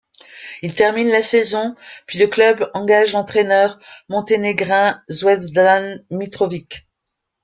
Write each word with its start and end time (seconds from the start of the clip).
Il 0.63 0.73
termine 0.73 1.09
la 1.09 1.21
saison 1.21 1.75
puis 2.07 2.17
le 2.17 2.25
club 2.25 2.71
engage 2.73 3.13
l'entraîneur 3.13 3.77
monténégrin 4.09 4.99
Zvezdan 5.11 5.99
Mitrović. 6.09 6.87